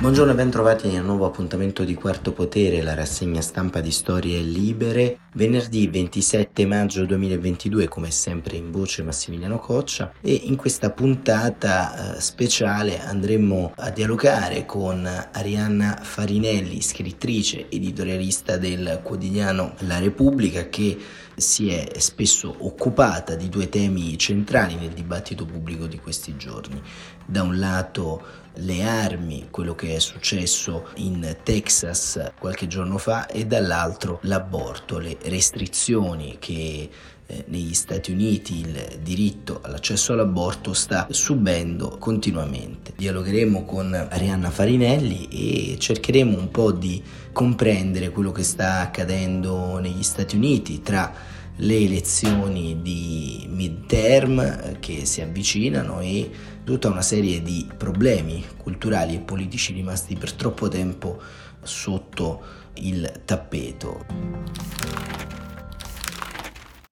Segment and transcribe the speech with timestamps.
[0.00, 5.20] Buongiorno e bentrovati nel nuovo appuntamento di Quarto Potere, la rassegna stampa di Storie Libere.
[5.34, 12.20] Venerdì 27 maggio 2022, come sempre in voce Massimiliano Coccia, e in questa puntata eh,
[12.20, 20.98] speciale andremo a dialogare con Arianna Farinelli, scrittrice, editorialista del quotidiano La Repubblica, che
[21.36, 26.80] si è spesso occupata di due temi centrali nel dibattito pubblico di questi giorni.
[27.26, 33.46] Da un lato le armi, quello che è successo in Texas qualche giorno fa, e
[33.46, 36.88] dall'altro l'aborto, le restrizioni che
[37.26, 42.92] eh, negli Stati Uniti il diritto all'accesso all'aborto sta subendo continuamente.
[42.96, 47.02] Dialogheremo con Arianna Farinelli e cercheremo un po' di
[47.32, 55.04] comprendere quello che sta accadendo negli Stati Uniti tra le elezioni di midterm eh, che
[55.04, 56.30] si avvicinano e
[56.64, 61.20] tutta una serie di problemi culturali e politici rimasti per troppo tempo
[61.62, 62.42] sotto
[62.74, 64.06] il tappeto.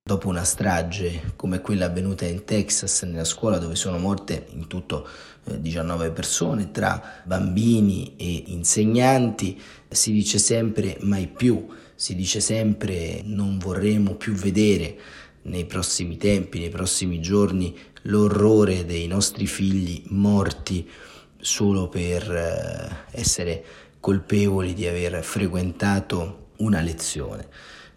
[0.05, 5.09] Dopo una strage come quella avvenuta in Texas, nella scuola dove sono morte in tutto
[5.45, 9.59] 19 eh, persone, tra bambini e insegnanti,
[9.89, 14.99] si dice sempre mai più, si dice sempre non vorremmo più vedere
[15.43, 20.89] nei prossimi tempi, nei prossimi giorni, l'orrore dei nostri figli morti
[21.39, 23.65] solo per eh, essere
[24.01, 27.49] colpevoli di aver frequentato una lezione.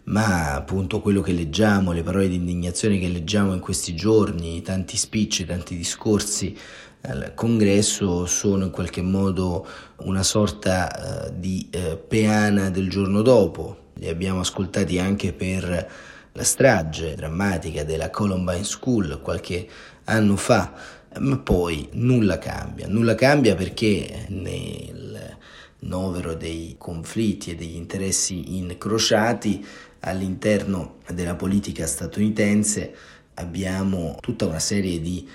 [0.04, 4.96] Ma appunto quello che leggiamo, le parole di indignazione che leggiamo in questi giorni, tanti
[4.96, 6.56] speech, tanti discorsi
[7.02, 9.66] al congresso sono in qualche modo
[9.98, 13.90] una sorta uh, di uh, peana del giorno dopo.
[13.94, 15.90] Li abbiamo ascoltati anche per
[16.36, 19.66] la strage drammatica della Columbine School qualche
[20.04, 20.74] anno fa,
[21.18, 22.86] ma poi nulla cambia.
[22.88, 25.34] Nulla cambia perché nel
[25.80, 29.64] novero dei conflitti e degli interessi incrociati
[30.00, 32.94] all'interno della politica statunitense
[33.34, 35.26] abbiamo tutta una serie di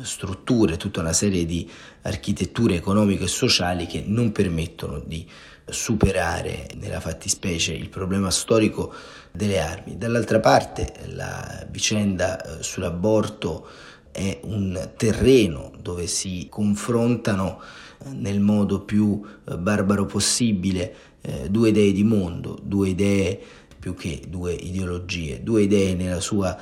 [0.00, 1.70] strutture, tutta una serie di
[2.02, 5.28] architetture economiche e sociali che non permettono di
[5.68, 8.92] superare nella fattispecie il problema storico
[9.32, 9.98] delle armi.
[9.98, 13.66] Dall'altra parte la vicenda eh, sull'aborto
[14.12, 17.60] è un terreno dove si confrontano
[18.04, 20.94] eh, nel modo più eh, barbaro possibile
[21.48, 23.36] due idee di mondo, due idee
[23.80, 26.56] più che due ideologie, due idee nella sua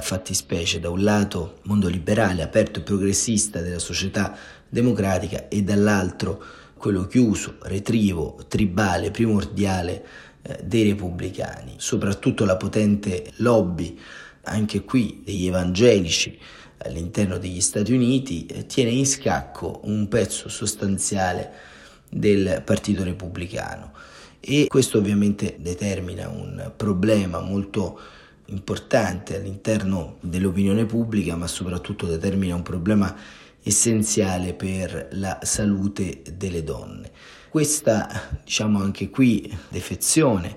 [0.00, 4.36] fattispecie, da un lato mondo liberale, aperto e progressista della società
[4.68, 6.42] democratica e dall'altro
[6.78, 10.04] quello chiuso, retrivo, tribale, primordiale
[10.42, 13.98] eh, dei repubblicani, soprattutto la potente lobby
[14.44, 16.38] anche qui degli evangelici
[16.78, 21.50] all'interno degli Stati Uniti eh, tiene in scacco un pezzo sostanziale
[22.08, 23.92] del Partito Repubblicano.
[24.40, 28.00] E questo ovviamente determina un problema molto
[28.46, 33.14] importante all'interno dell'opinione pubblica, ma soprattutto determina un problema
[33.68, 37.10] essenziale per la salute delle donne.
[37.50, 38.08] Questa,
[38.42, 40.56] diciamo anche qui, defezione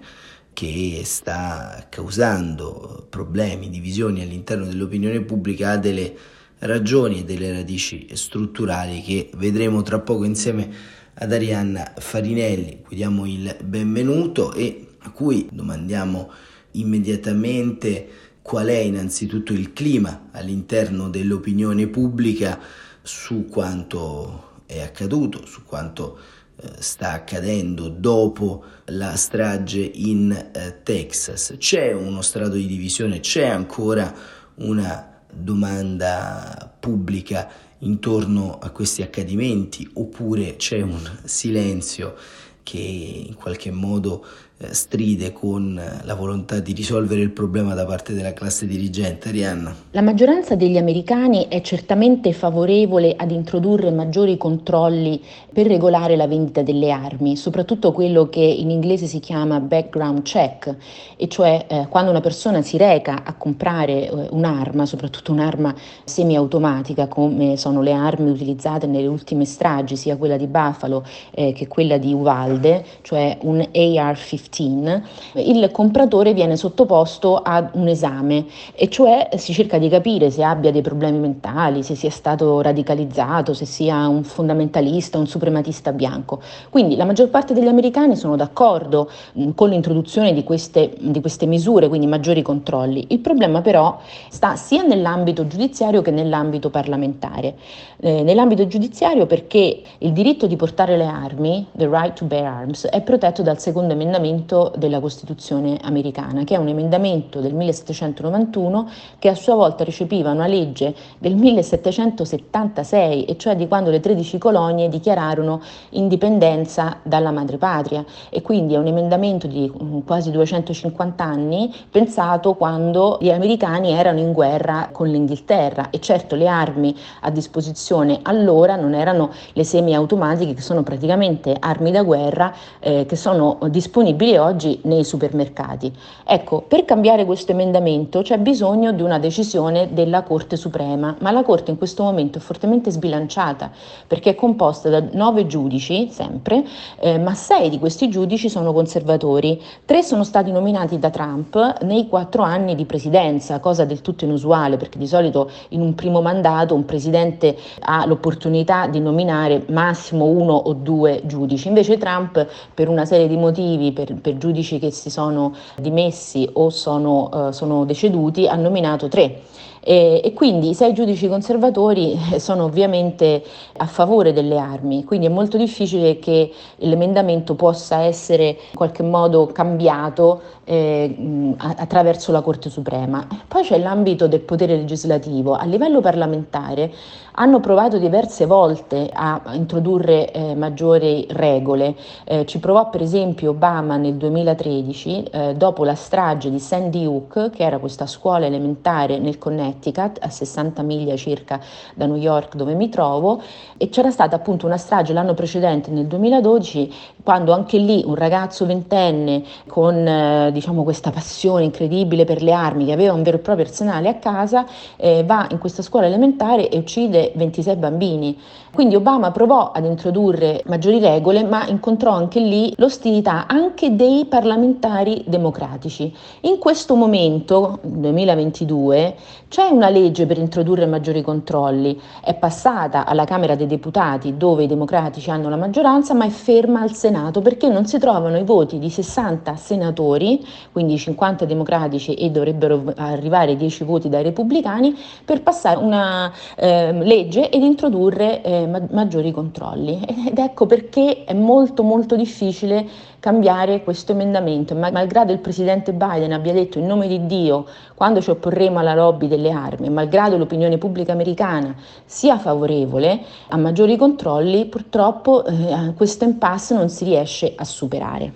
[0.54, 6.16] che sta causando problemi, divisioni all'interno dell'opinione pubblica ha delle
[6.60, 10.70] ragioni e delle radici strutturali che vedremo tra poco insieme
[11.16, 16.32] ad Arianna Farinelli, cui diamo il benvenuto e a cui domandiamo
[16.72, 18.08] immediatamente
[18.42, 22.60] qual è innanzitutto il clima all'interno dell'opinione pubblica
[23.02, 26.18] su quanto è accaduto, su quanto
[26.56, 31.56] eh, sta accadendo dopo la strage in eh, Texas.
[31.58, 34.14] C'è uno strato di divisione, c'è ancora
[34.56, 42.16] una domanda pubblica intorno a questi accadimenti oppure c'è un silenzio
[42.64, 44.24] che in qualche modo
[44.72, 49.30] stride con la volontà di risolvere il problema da parte della classe dirigente.
[49.30, 49.76] Arianna.
[49.92, 55.22] La maggioranza degli americani è certamente favorevole ad introdurre maggiori controlli
[55.52, 60.76] per regolare la vendita delle armi, soprattutto quello che in inglese si chiama background check,
[61.18, 67.08] e cioè eh, quando una persona si reca a comprare eh, un'arma, soprattutto un'arma semiautomatica
[67.08, 71.98] come sono le armi utilizzate nelle ultime stragi, sia quella di Buffalo eh, che quella
[71.98, 75.02] di Uvalde, cioè un AR-15 AR-15,
[75.36, 80.72] il compratore viene sottoposto ad un esame e cioè si cerca di capire se abbia
[80.72, 86.42] dei problemi mentali, se sia stato radicalizzato, se sia un fondamentalista, un suprematista bianco.
[86.70, 91.46] Quindi la maggior parte degli americani sono d'accordo mh, con l'introduzione di queste, di queste
[91.46, 93.06] misure, quindi maggiori controlli.
[93.10, 94.00] Il problema però
[94.30, 97.56] sta sia nell'ambito giudiziario che nell'ambito parlamentare.
[97.98, 102.88] Eh, nell'ambito giudiziario perché il diritto di portare le armi, the right to bear arms,
[102.88, 104.41] è protetto dal secondo emendamento
[104.76, 108.90] della Costituzione americana, che è un emendamento del 1791
[109.20, 114.38] che a sua volta recepiva una legge del 1776, e cioè di quando le 13
[114.38, 115.62] colonie dichiararono
[115.92, 118.04] indipendenza dalla madrepatria.
[118.30, 124.20] E quindi è un emendamento di mm, quasi 250 anni pensato quando gli americani erano
[124.20, 125.90] in guerra con l'Inghilterra.
[125.90, 131.92] E certo le armi a disposizione allora non erano le semiautomatiche che sono praticamente armi
[131.92, 135.92] da guerra eh, che sono disponibili oggi nei supermercati.
[136.26, 141.44] Ecco, per cambiare questo emendamento c'è bisogno di una decisione della Corte Suprema, ma la
[141.44, 143.72] Corte in questo momento è fortemente sbilanciata
[144.08, 146.64] perché è composta da nove giudici, sempre,
[147.00, 152.08] eh, ma sei di questi giudici sono conservatori, tre sono stati nominati da Trump nei
[152.08, 156.76] quattro anni di presidenza, cosa del tutto inusuale perché di solito in un primo mandato
[156.76, 163.06] un presidente ha l'opportunità di nominare massimo uno o due giudici, invece Trump per una
[163.06, 168.48] serie di motivi, per, per giudici che si sono dimessi o sono, uh, sono deceduti,
[168.48, 169.42] ha nominato tre.
[169.84, 173.44] E, e, quindi i sei giudici conservatori sono ovviamente
[173.78, 179.48] a favore delle armi, quindi è molto difficile che l'emendamento possa essere in qualche modo
[179.48, 183.28] cambiato eh, attraverso la Corte Suprema.
[183.48, 185.54] Poi c'è l'ambito del potere legislativo.
[185.54, 186.92] A livello parlamentare
[187.34, 191.96] hanno provato diverse volte a introdurre eh, maggiori regole.
[192.26, 197.50] Eh, ci provò per esempio Obama nel 2013, eh, dopo la strage di Sandy Hook,
[197.52, 199.71] che era questa scuola elementare nel Connecticut,
[200.20, 201.60] a 60 miglia circa
[201.96, 203.42] da New York dove mi trovo,
[203.78, 208.66] e c'era stata appunto una strage l'anno precedente, nel 2012, quando anche lì un ragazzo
[208.66, 213.40] ventenne con eh, diciamo, questa passione incredibile per le armi, che aveva un vero e
[213.40, 214.66] proprio arsenale a casa,
[214.98, 218.38] eh, va in questa scuola elementare e uccide 26 bambini.
[218.74, 225.24] Quindi Obama provò ad introdurre maggiori regole, ma incontrò anche lì l'ostilità anche dei parlamentari
[225.28, 226.14] democratici.
[226.42, 229.16] In questo momento, 2022,
[229.50, 234.68] c'è una legge per introdurre maggiori controlli, è passata alla Camera dei Deputati dove i
[234.68, 238.80] democratici hanno la maggioranza, ma è ferma al Senato perché non si trovano i voti
[238.80, 245.80] di 60 senatori, quindi 50 democratici e dovrebbero arrivare 10 voti dai repubblicani, per passare
[245.80, 250.00] una eh, legge ed introdurre eh, ma- maggiori controlli.
[250.28, 254.76] Ed ecco perché è molto molto difficile cambiare questo emendamento.
[254.76, 257.66] Ma, malgrado il presidente Biden abbia detto in nome di Dio
[257.96, 261.76] quando ci opporremo alla lobby delle armi, malgrado l'opinione pubblica americana
[262.06, 268.34] sia favorevole a maggiori controlli, purtroppo eh, questo impasse non si riesce a superare.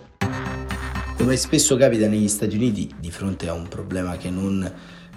[1.18, 4.72] Come spesso capita negli Stati Uniti, di fronte a un problema che non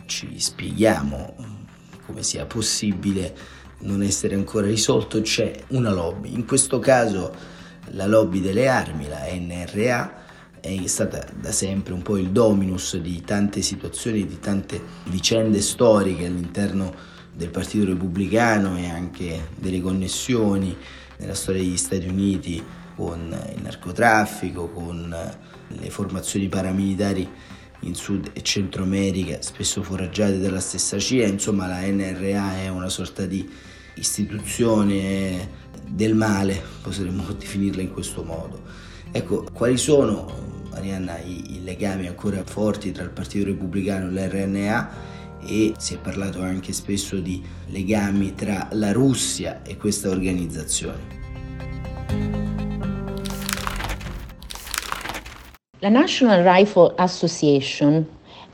[0.06, 1.35] ci spieghiamo
[2.06, 3.37] come sia possibile
[3.81, 6.33] non essere ancora risolto, c'è una lobby.
[6.33, 7.33] In questo caso
[7.91, 10.27] la lobby delle armi, la NRA,
[10.60, 16.26] è stata da sempre un po' il dominus di tante situazioni, di tante vicende storiche
[16.26, 16.94] all'interno
[17.32, 20.76] del Partito Repubblicano e anche delle connessioni
[21.19, 22.62] nella storia degli Stati Uniti
[22.96, 25.14] con il narcotraffico, con
[25.69, 27.28] le formazioni paramilitari
[27.82, 32.88] in Sud e Centro America, spesso foraggiate dalla stessa CIA, insomma la NRA è una
[32.88, 33.49] sorta di
[33.94, 38.62] istituzione del male, potremmo definirla in questo modo.
[39.10, 40.31] Ecco, quali sono,
[40.70, 45.17] Marianna, i, i legami ancora forti tra il Partito Repubblicano e l'RNA?
[45.41, 51.17] E si è parlato anche spesso di legami tra la Russia e questa organizzazione.
[55.79, 58.05] La National Rifle Association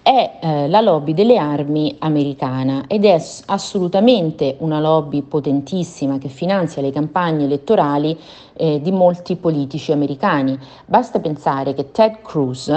[0.04, 6.82] è eh, la lobby delle armi americana ed è assolutamente una lobby potentissima che finanzia
[6.82, 8.14] le campagne elettorali
[8.52, 10.58] eh, di molti politici americani.
[10.84, 12.70] Basta pensare che Ted Cruz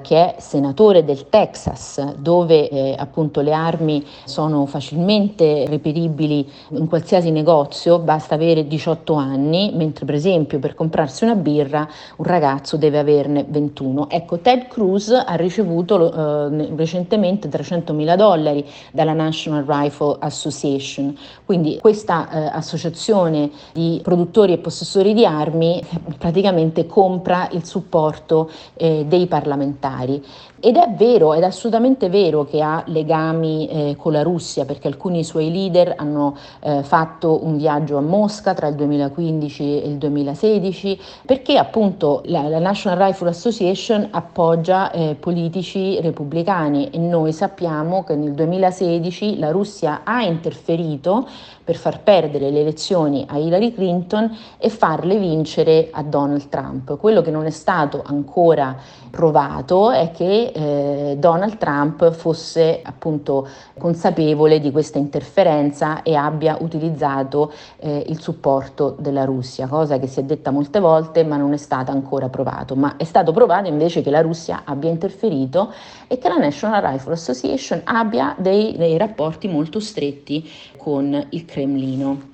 [0.00, 7.30] che è senatore del Texas, dove eh, appunto le armi sono facilmente reperibili in qualsiasi
[7.30, 12.98] negozio, basta avere 18 anni, mentre per esempio per comprarsi una birra un ragazzo deve
[12.98, 14.08] averne 21.
[14.10, 21.78] Ecco, Ted Cruz ha ricevuto eh, recentemente 300 mila dollari dalla National Rifle Association, quindi
[21.80, 25.82] questa eh, associazione di produttori e possessori di armi
[26.18, 32.44] praticamente compra il supporto eh, dei parlamentari alimentari ed è vero, ed è assolutamente vero
[32.44, 37.56] che ha legami eh, con la Russia, perché alcuni suoi leader hanno eh, fatto un
[37.56, 43.30] viaggio a Mosca tra il 2015 e il 2016, perché appunto la, la National Rifle
[43.30, 51.26] Association appoggia eh, politici repubblicani e noi sappiamo che nel 2016 la Russia ha interferito
[51.64, 56.98] per far perdere le elezioni a Hillary Clinton e farle vincere a Donald Trump.
[56.98, 58.76] Quello che non è stato ancora
[59.08, 67.52] provato è che eh, Donald Trump fosse appunto consapevole di questa interferenza e abbia utilizzato
[67.78, 71.56] eh, il supporto della Russia, cosa che si è detta molte volte ma non è
[71.56, 72.74] stata ancora provato.
[72.76, 75.72] Ma è stato provato invece che la Russia abbia interferito
[76.06, 82.29] e che la National Rifle Association abbia dei, dei rapporti molto stretti con il Cremlino.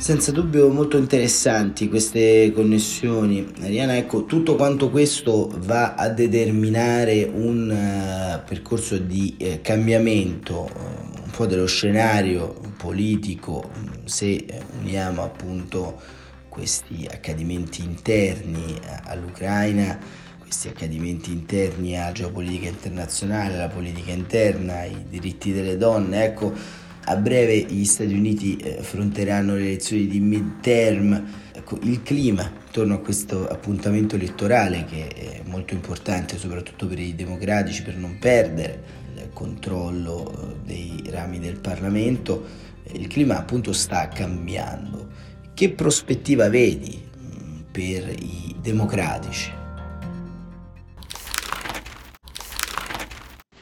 [0.00, 3.46] Senza dubbio molto interessanti queste connessioni.
[3.60, 11.22] Ariana, ecco, tutto quanto questo va a determinare un uh, percorso di uh, cambiamento uh,
[11.22, 13.70] un po' dello scenario politico
[14.04, 14.42] se
[14.80, 16.00] uniamo appunto
[16.48, 19.98] questi accadimenti interni all'Ucraina,
[20.38, 27.16] questi accadimenti interni alla geopolitica internazionale, alla politica interna, ai diritti delle donne, ecco, a
[27.16, 31.24] breve gli Stati Uniti eh, affronteranno le elezioni di midterm.
[31.52, 37.14] Ecco, il clima intorno a questo appuntamento elettorale che è molto importante soprattutto per i
[37.14, 44.08] democratici per non perdere il controllo eh, dei rami del Parlamento, il clima appunto sta
[44.08, 45.08] cambiando.
[45.54, 49.58] Che prospettiva vedi mm, per i democratici?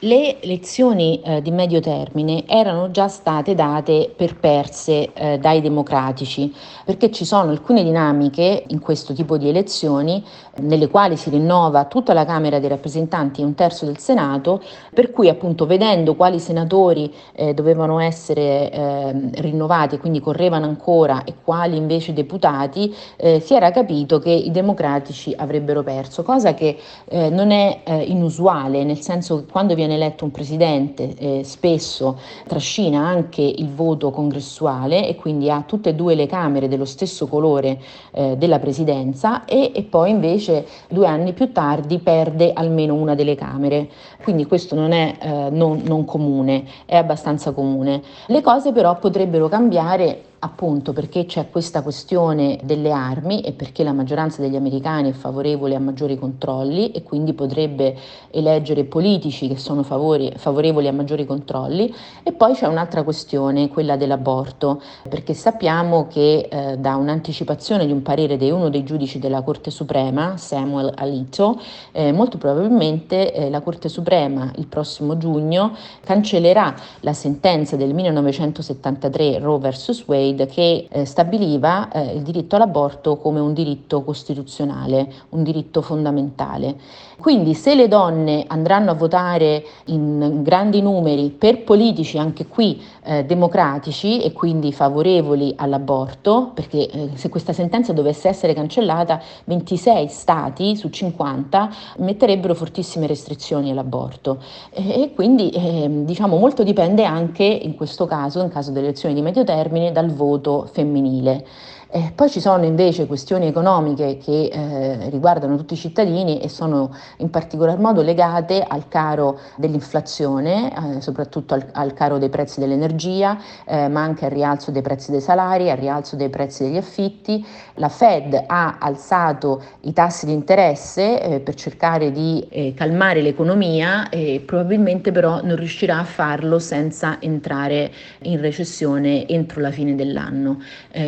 [0.01, 6.53] Le elezioni eh, di medio termine erano già state date per perse eh, dai democratici,
[6.89, 11.85] perché ci sono alcune dinamiche in questo tipo di elezioni eh, nelle quali si rinnova
[11.85, 14.59] tutta la Camera dei rappresentanti e un terzo del Senato,
[14.91, 21.25] per cui appunto vedendo quali senatori eh, dovevano essere ehm, rinnovati e quindi correvano ancora
[21.25, 26.75] e quali invece deputati, eh, si era capito che i democratici avrebbero perso, cosa che
[27.05, 32.17] eh, non è inusuale, nel senso che quando viene eletto un presidente eh, spesso
[32.47, 37.27] trascina anche il voto congressuale e quindi ha tutte e due le Camere dello stesso
[37.27, 37.77] colore
[38.11, 43.35] eh, della presidenza e, e, poi invece due anni più tardi perde almeno una delle
[43.35, 43.89] Camere.
[44.23, 48.01] Quindi questo non è eh, non, non comune, è abbastanza comune.
[48.27, 53.93] Le cose però potrebbero cambiare appunto perché c'è questa questione delle armi e perché la
[53.93, 57.95] maggioranza degli americani è favorevole a maggiori controlli e quindi potrebbe
[58.31, 61.93] eleggere politici che sono favori, favorevoli a maggiori controlli
[62.23, 68.01] e poi c'è un'altra questione, quella dell'aborto, perché sappiamo che eh, da un'anticipazione di un
[68.01, 71.59] parere di uno dei giudici della Corte Suprema, Samuel Alito,
[71.91, 79.39] eh, molto probabilmente eh, la Corte Suprema il prossimo giugno cancellerà la sentenza del 1973
[79.39, 80.03] Roe vs.
[80.05, 85.81] Wade Wade che eh, stabiliva eh, il diritto all'aborto come un diritto costituzionale, un diritto
[85.81, 86.75] fondamentale.
[87.19, 93.25] Quindi se le donne andranno a votare in grandi numeri per politici anche qui eh,
[93.25, 100.77] democratici e quindi favorevoli all'aborto, perché eh, se questa sentenza dovesse essere cancellata, 26 stati
[100.77, 107.75] su 50 metterebbero fortissime restrizioni all'aborto e, e quindi eh, diciamo molto dipende anche in
[107.75, 111.43] questo caso, in caso delle elezioni di medio termine, dal voto femminile.
[111.91, 116.95] Eh, poi ci sono invece questioni economiche che eh, riguardano tutti i cittadini e sono
[117.17, 123.39] in particolar modo legate al caro dell'inflazione, eh, soprattutto al, al, caro dei prezzi dell'energia,
[123.65, 127.43] eh, ma anche al rialzo dei prezzi dei salari, al rialzo dei prezzi degli affitti.
[127.75, 134.09] La Fed ha alzato i tassi di interesse eh, per cercare di eh, calmare l'economia
[134.09, 137.91] e probabilmente però non riuscirà a farlo senza entrare
[138.23, 140.61] in recessione entro la fine dell'anno.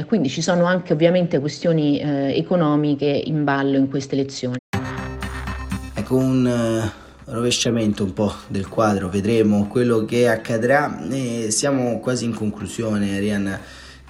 [0.08, 4.58] quindi ci sono anche ovviamente questioni eh, economiche in ballo in queste elezioni.
[5.94, 12.26] Ecco un uh, rovesciamento un po' del quadro, vedremo quello che accadrà e siamo quasi
[12.26, 13.60] in conclusione Arianna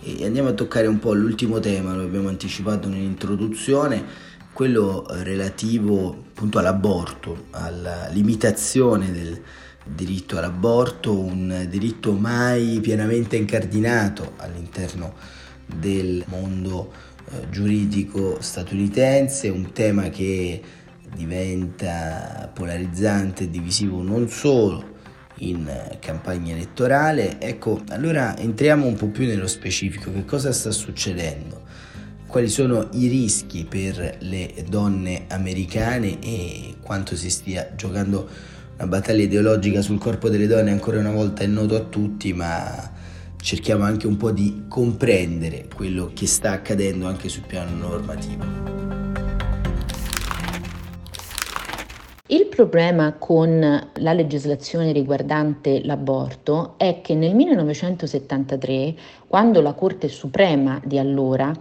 [0.04, 6.60] e andiamo a toccare un po' l'ultimo tema, lo abbiamo anticipato nell'introduzione quello relativo appunto
[6.60, 9.42] all'aborto, alla limitazione del
[9.84, 15.14] diritto all'aborto, un diritto mai pienamente incardinato all'interno
[15.78, 16.92] del mondo
[17.32, 20.62] eh, giuridico statunitense, un tema che
[21.16, 24.90] diventa polarizzante e divisivo non solo
[25.42, 27.40] in campagna elettorale.
[27.40, 31.62] Ecco, allora entriamo un po' più nello specifico, che cosa sta succedendo?
[32.28, 38.30] Quali sono i rischi per le donne americane e quanto si stia giocando
[38.76, 43.00] una battaglia ideologica sul corpo delle donne ancora una volta è noto a tutti, ma
[43.42, 48.80] cerchiamo anche un po' di comprendere quello che sta accadendo anche sul piano normativo.
[52.28, 53.60] Il problema con
[53.94, 58.96] la legislazione riguardante l'aborto è che nel 1973,
[59.28, 61.52] quando la Corte Suprema di allora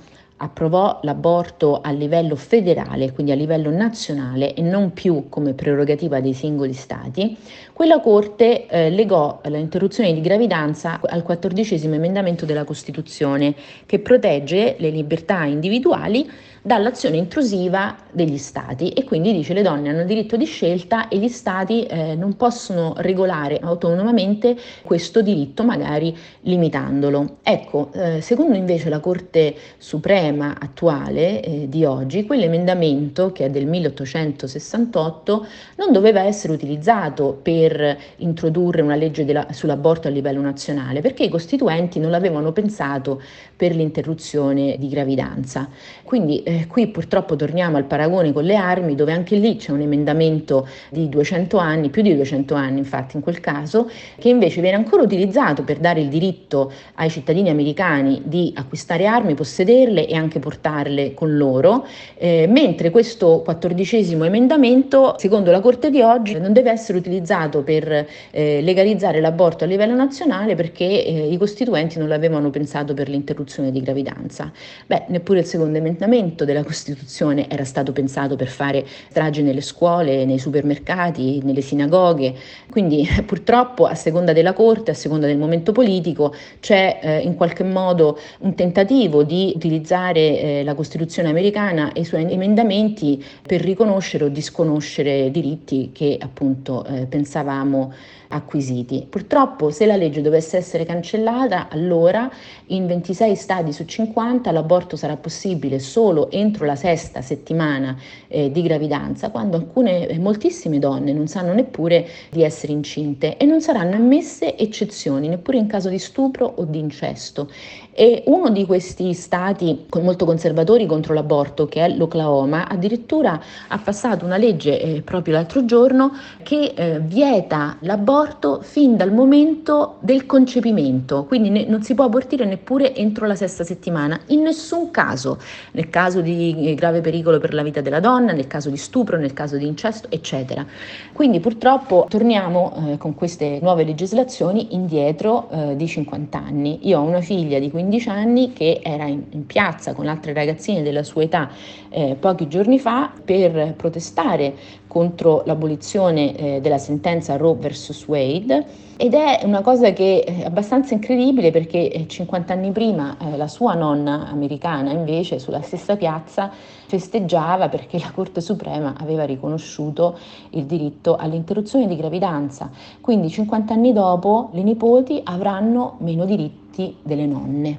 [0.42, 6.32] approvò l'aborto a livello federale, quindi a livello nazionale e non più come prerogativa dei
[6.32, 7.37] singoli stati,
[7.73, 13.54] quella Corte eh, legò l'interruzione di gravidanza al quattordicesimo emendamento della Costituzione
[13.85, 16.28] che protegge le libertà individuali
[16.62, 21.28] dall'azione intrusiva degli stati e quindi dice le donne hanno diritto di scelta e gli
[21.28, 27.38] stati eh, non possono regolare autonomamente questo diritto, magari limitandolo.
[27.42, 33.66] Ecco, eh, secondo invece la Corte Suprema attuale eh, di oggi, quell'emendamento che è del
[33.66, 41.24] 1868 non doveva essere utilizzato per introdurre una legge della, sull'aborto a livello nazionale perché
[41.24, 43.22] i costituenti non l'avevano pensato
[43.56, 45.68] per l'interruzione di gravidanza.
[46.02, 49.83] Quindi eh, qui purtroppo torniamo al paragone con le armi, dove anche lì c'è un
[49.83, 53.88] emendamento di 200 anni, più di 200 anni infatti in quel caso,
[54.19, 59.35] che invece viene ancora utilizzato per dare il diritto ai cittadini americani di acquistare armi,
[59.35, 66.00] possederle e anche portarle con loro, eh, mentre questo quattordicesimo emendamento, secondo la Corte di
[66.00, 71.37] oggi, non deve essere utilizzato per eh, legalizzare l'aborto a livello nazionale perché eh, i
[71.37, 74.50] costituenti non l'avevano pensato per l'interruzione di gravidanza.
[74.87, 79.61] Beh, neppure il secondo emendamento testo della Costituzione era stato pensato per fare stragi nelle
[79.61, 82.35] scuole, nei supermercati, nelle sinagoghe,
[82.70, 87.64] quindi purtroppo a seconda della Corte, a seconda del momento politico, c'è eh, in qualche
[87.64, 94.25] modo un tentativo di utilizzare eh, la Costituzione americana e i suoi emendamenti per riconoscere
[94.25, 97.92] o disconoscere diritti che appunto eh, pensavamo
[98.30, 99.06] acquisiti.
[99.08, 102.30] Purtroppo se la legge dovesse essere cancellata, allora
[102.66, 107.96] in 26 stati su 50 l'aborto sarà possibile solo entro la sesta settimana
[108.28, 113.44] eh, di gravidanza, quando alcune, eh, moltissime donne non sanno neppure di essere incinte e
[113.44, 117.50] non saranno ammesse eccezioni, neppure in caso di stupro o di incesto.
[117.92, 124.25] E uno di questi stati molto conservatori contro l'aborto, che è l'Oklahoma, addirittura ha passato
[124.25, 126.12] una legge eh, proprio l'altro giorno
[126.43, 128.20] che eh, vieta l'aborto
[128.63, 133.65] fin dal momento del concepimento, quindi ne, non si può abortire neppure entro la sesta
[133.65, 135.39] settimana, in nessun caso,
[135.73, 139.17] nel caso di eh, grave pericolo per la vita della donna, nel caso di stupro,
[139.17, 140.67] nel caso di incesto, eccetera.
[141.13, 146.80] Quindi purtroppo torniamo eh, con queste nuove legislazioni indietro eh, di 50 anni.
[146.89, 150.83] Io ho una figlia di 15 anni che era in, in piazza con altre ragazzine
[150.83, 151.50] della sua età
[151.91, 154.54] eh, pochi giorni fa per protestare
[154.87, 157.93] contro l'abolizione eh, della sentenza Roe vs.
[158.10, 163.36] Wade ed è una cosa che è abbastanza incredibile perché 50 eh, anni prima eh,
[163.36, 166.50] la sua nonna americana invece sulla stessa piazza
[166.86, 170.18] festeggiava perché la Corte Suprema aveva riconosciuto
[170.50, 172.70] il diritto all'interruzione di gravidanza.
[173.00, 177.78] Quindi 50 anni dopo le nipoti avranno meno diritti delle nonne.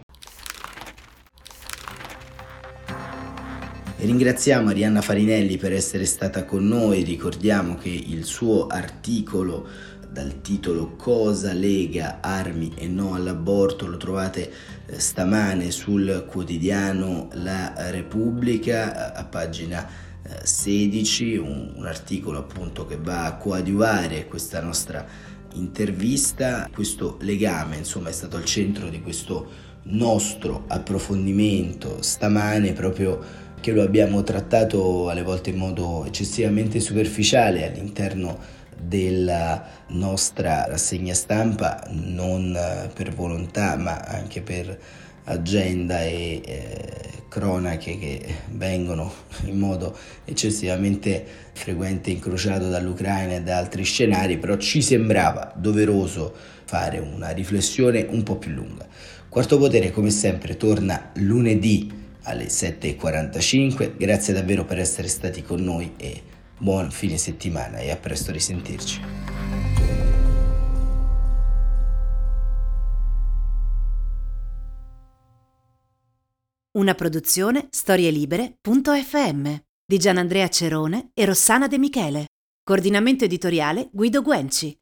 [4.03, 9.67] Ringraziamo Arianna Farinelli per essere stata con noi, ricordiamo che il suo articolo
[10.11, 14.51] dal titolo Cosa lega armi e no all'aborto lo trovate
[14.85, 20.09] eh, stamane sul quotidiano La Repubblica a pagina
[20.43, 25.05] 16, un, un articolo appunto che va a coadiuvare questa nostra
[25.53, 26.69] intervista.
[26.73, 33.19] Questo legame insomma è stato al centro di questo nostro approfondimento stamane proprio
[33.59, 41.83] che lo abbiamo trattato alle volte in modo eccessivamente superficiale all'interno della nostra rassegna stampa,
[41.89, 42.57] non
[42.93, 44.77] per volontà ma anche per
[45.25, 49.11] agenda e eh, cronache che vengono
[49.45, 56.33] in modo eccessivamente frequente incrociato dall'Ucraina e da altri scenari, però ci sembrava doveroso
[56.65, 58.87] fare una riflessione un po' più lunga.
[59.29, 63.93] Quarto Potere come sempre torna lunedì alle 7.45.
[63.97, 66.21] Grazie davvero per essere stati con noi e
[66.61, 69.01] buon fine settimana e a presto risentirci.
[76.73, 82.27] Una produzione storielibere.fm di Gianandrea Cerone e Rossana De Michele.
[82.63, 84.80] Coordinamento editoriale Guido Guenci.